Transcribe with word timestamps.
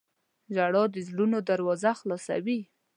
•ژړا 0.53 0.83
د 0.93 0.95
زړونو 1.07 1.37
دروازه 1.49 1.91
خلاصوي. 1.99 2.59